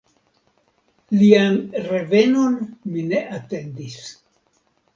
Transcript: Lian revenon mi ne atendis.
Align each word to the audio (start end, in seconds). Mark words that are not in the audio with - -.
Lian 1.17 1.59
revenon 1.89 2.57
mi 2.95 3.07
ne 3.13 3.23
atendis. 3.39 4.03